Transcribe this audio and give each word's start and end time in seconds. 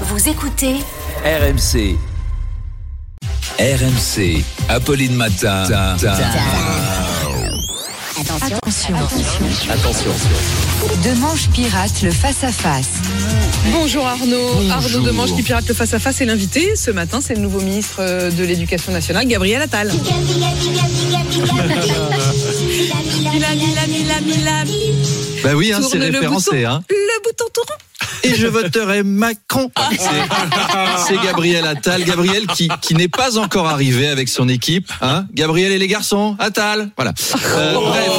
Vous 0.00 0.28
écoutez 0.28 0.74
RMC. 1.24 1.96
RMC. 3.60 4.42
Apolline 4.68 5.14
Matin. 5.14 5.62
Attention. 5.62 6.16
Attention. 8.20 8.96
Attention. 9.70 10.10
De 11.04 11.20
manche 11.20 11.48
pirate 11.50 12.02
le 12.02 12.10
face-à-face. 12.10 12.88
Bonjour 13.72 14.04
Arnaud. 14.04 14.68
Arnaud 14.68 15.00
Demange 15.00 15.32
qui 15.36 15.44
pirate 15.44 15.68
le 15.68 15.74
face-à-face 15.74 16.20
est 16.20 16.26
l'invité. 16.26 16.74
Ce 16.74 16.90
matin, 16.90 17.20
c'est 17.20 17.34
le 17.34 17.40
nouveau 17.40 17.60
ministre 17.60 17.98
euh, 18.00 18.32
de 18.32 18.44
l'Éducation 18.44 18.90
nationale, 18.90 19.28
Gabriel 19.28 19.62
Attal. 19.62 19.92
Mila, 19.92 20.08
Mila, 23.54 23.86
Mila, 23.86 24.20
Mila. 24.20 24.64
Bah 25.44 25.54
oui, 25.54 25.72
hein, 25.72 25.80
c'est 25.88 25.98
référencé. 25.98 26.64
Hein. 26.64 26.82
Et 28.24 28.34
je 28.34 28.46
voterai 28.46 29.02
Macron. 29.02 29.70
Ah. 29.76 29.90
C'est- 31.06 31.16
Gabriel 31.22 31.66
Attal. 31.66 32.04
Gabriel 32.04 32.46
qui, 32.48 32.68
qui 32.80 32.94
n'est 32.94 33.08
pas 33.08 33.38
encore 33.38 33.68
arrivé 33.68 34.08
avec 34.08 34.28
son 34.28 34.48
équipe. 34.48 34.90
Hein. 35.00 35.26
Gabriel 35.32 35.72
et 35.72 35.78
les 35.78 35.88
garçons. 35.88 36.36
Attal. 36.38 36.90
Voilà. 36.96 37.12
Euh, 37.46 37.74
bref. 37.74 38.10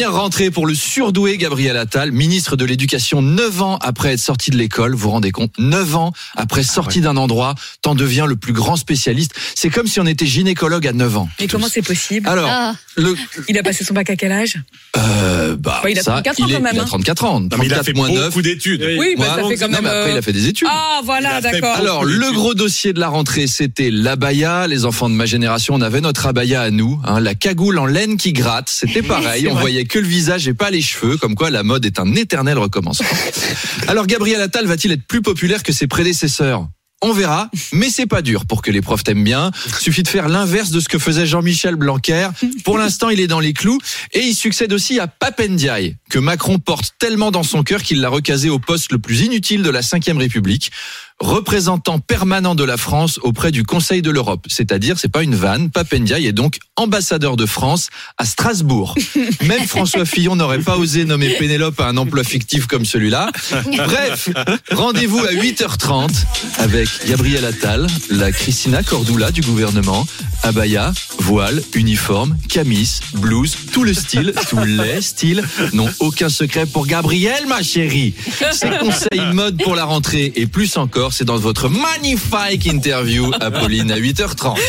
Première 0.00 0.18
rentrée 0.18 0.50
pour 0.50 0.66
le 0.66 0.74
surdoué 0.74 1.36
Gabriel 1.36 1.76
Attal, 1.76 2.10
ministre 2.10 2.56
de 2.56 2.64
l'Éducation, 2.64 3.20
9 3.20 3.60
ans 3.60 3.76
après 3.82 4.14
être 4.14 4.18
sorti 4.18 4.50
de 4.50 4.56
l'école, 4.56 4.92
vous 4.92 4.98
vous 5.00 5.10
rendez 5.10 5.30
compte? 5.30 5.52
9 5.58 5.94
ans 5.94 6.12
après 6.36 6.62
sorti 6.62 7.02
d'un 7.02 7.18
endroit, 7.18 7.54
t'en 7.82 7.94
deviens 7.94 8.24
le 8.24 8.36
plus 8.36 8.54
grand 8.54 8.76
spécialiste. 8.76 9.32
C'est 9.54 9.68
comme 9.68 9.86
si 9.86 10.00
on 10.00 10.06
était 10.06 10.24
gynécologue 10.24 10.86
à 10.86 10.94
9 10.94 11.18
ans. 11.18 11.28
Mais 11.38 11.48
comment 11.48 11.66
c'est 11.70 11.82
possible? 11.82 12.26
Alors, 12.30 12.48
Ah. 12.50 12.74
le, 12.96 13.14
Il 13.50 13.58
a 13.58 13.62
passé 13.62 13.84
son 13.84 13.92
bac 13.92 14.08
à 14.08 14.16
quel 14.16 14.32
âge? 14.32 14.54
Euh, 14.96 15.54
bah, 15.56 15.82
Ouais, 15.84 15.92
il 15.92 15.98
a 15.98 16.02
ça, 16.02 16.12
34 16.12 16.40
ans 16.40 16.46
il 16.46 16.50
est- 16.50 16.54
quand 16.56 16.62
même, 16.62 16.72
Il 16.76 16.78
a 16.78 16.82
hein. 16.82 16.86
34 16.86 17.24
ans. 17.26 17.40
Non, 17.40 17.48
mais 17.58 17.66
il 17.66 17.72
a 17.74 17.76
34 17.82 17.84
fait 17.84 17.92
moins 17.92 18.08
9. 18.10 18.24
beaucoup 18.28 18.40
d'études. 18.40 18.80
Oui, 18.82 19.16
mais 19.18 19.22
Ouais. 19.22 19.26
ça 19.28 19.48
fait 19.48 19.56
quand 19.56 19.66
Non, 19.68 19.72
même. 19.72 19.82
mais 19.82 19.88
après, 19.90 20.08
euh, 20.08 20.12
il 20.14 20.16
a 20.16 20.22
fait 20.22 20.32
des 20.32 20.46
études. 20.48 20.68
Ah, 20.70 21.00
Il 21.02 21.04
voilà, 21.04 21.42
d'accord. 21.42 21.76
Alors, 21.76 22.04
le 22.06 22.32
gros 22.32 22.54
dossier 22.54 22.94
de 22.94 23.00
la 23.00 23.08
rentrée, 23.08 23.46
c'était 23.46 23.90
l'abaya. 23.90 24.66
Les 24.66 24.86
enfants 24.86 25.10
de 25.10 25.14
ma 25.14 25.26
génération, 25.26 25.74
on 25.74 25.82
avait 25.82 26.00
notre 26.00 26.24
abaya 26.26 26.62
à 26.62 26.70
nous. 26.70 26.98
hein, 27.04 27.20
la 27.20 27.34
cagoule 27.34 27.78
en 27.78 27.84
laine 27.86 28.16
qui 28.16 28.32
gratte, 28.32 28.70
c'était 28.70 29.02
pareil. 29.02 29.46
On 29.46 29.54
voyait 29.54 29.84
que 29.90 29.98
le 29.98 30.06
visage 30.06 30.48
et 30.48 30.54
pas 30.54 30.70
les 30.70 30.80
cheveux. 30.80 31.18
Comme 31.18 31.34
quoi, 31.34 31.50
la 31.50 31.62
mode 31.62 31.84
est 31.84 31.98
un 31.98 32.14
éternel 32.14 32.56
recommencement. 32.56 33.08
Alors, 33.88 34.06
Gabriel 34.06 34.40
Attal 34.40 34.66
va-t-il 34.66 34.92
être 34.92 35.06
plus 35.06 35.20
populaire 35.20 35.62
que 35.62 35.72
ses 35.72 35.86
prédécesseurs? 35.86 36.66
On 37.02 37.14
verra, 37.14 37.50
mais 37.72 37.88
c'est 37.88 38.06
pas 38.06 38.20
dur 38.20 38.44
pour 38.44 38.60
que 38.60 38.70
les 38.70 38.82
profs 38.82 39.02
t'aiment 39.02 39.24
bien. 39.24 39.50
Suffit 39.80 40.02
de 40.02 40.08
faire 40.08 40.28
l'inverse 40.28 40.70
de 40.70 40.80
ce 40.80 40.88
que 40.88 40.98
faisait 40.98 41.26
Jean-Michel 41.26 41.76
Blanquer. 41.76 42.28
Pour 42.62 42.76
l'instant, 42.76 43.08
il 43.08 43.20
est 43.20 43.26
dans 43.26 43.40
les 43.40 43.54
clous 43.54 43.78
et 44.12 44.20
il 44.20 44.34
succède 44.34 44.70
aussi 44.70 45.00
à 45.00 45.06
Papendiaï, 45.06 45.96
que 46.10 46.18
Macron 46.18 46.58
porte 46.58 46.92
tellement 46.98 47.30
dans 47.30 47.42
son 47.42 47.62
cœur 47.62 47.82
qu'il 47.82 48.02
l'a 48.02 48.10
recasé 48.10 48.50
au 48.50 48.58
poste 48.58 48.92
le 48.92 48.98
plus 48.98 49.22
inutile 49.22 49.62
de 49.62 49.70
la 49.70 49.80
Ve 49.80 50.18
République, 50.18 50.72
représentant 51.20 51.98
permanent 51.98 52.54
de 52.54 52.64
la 52.64 52.76
France 52.76 53.20
auprès 53.22 53.52
du 53.52 53.62
Conseil 53.62 54.02
de 54.02 54.10
l'Europe. 54.10 54.46
C'est-à-dire, 54.48 54.98
c'est 54.98 55.12
pas 55.12 55.22
une 55.22 55.34
vanne, 55.34 55.70
Papendiaï 55.70 56.26
est 56.26 56.32
donc 56.32 56.58
ambassadeur 56.76 57.36
de 57.36 57.46
France 57.46 57.88
à 58.16 58.24
Strasbourg. 58.24 58.94
Même 59.46 59.66
François 59.66 60.06
Fillon 60.06 60.34
n'aurait 60.36 60.60
pas 60.60 60.76
osé 60.76 61.04
nommer 61.04 61.30
Pénélope 61.30 61.78
à 61.80 61.88
un 61.88 61.96
emploi 61.96 62.24
fictif 62.24 62.66
comme 62.66 62.84
celui-là. 62.84 63.30
Bref, 63.76 64.30
rendez-vous 64.70 65.18
à 65.18 65.32
8h30 65.32 66.10
avec 66.58 66.88
Gabriel 67.06 67.44
Attal, 67.44 67.86
la 68.10 68.32
Christina 68.32 68.82
Cordula 68.82 69.30
du 69.30 69.42
gouvernement, 69.42 70.06
abaya, 70.42 70.92
voile, 71.18 71.62
uniforme, 71.74 72.36
camis, 72.48 73.00
blouse, 73.14 73.56
tout 73.72 73.84
le 73.84 73.94
style, 73.94 74.32
tous 74.48 74.64
les 74.64 75.00
styles 75.00 75.44
n'ont 75.72 75.90
aucun 76.00 76.28
secret 76.28 76.66
pour 76.66 76.86
Gabriel, 76.86 77.46
ma 77.46 77.62
chérie. 77.62 78.14
Ses 78.52 78.70
conseils 78.78 79.32
mode 79.32 79.62
pour 79.62 79.74
la 79.74 79.84
rentrée 79.84 80.32
et 80.36 80.46
plus 80.46 80.76
encore, 80.76 81.12
c'est 81.12 81.24
dans 81.24 81.36
votre 81.36 81.68
magnifique 81.68 82.66
interview, 82.66 83.30
Apolline, 83.40 83.90
à 83.90 83.98
8h30. 83.98 84.60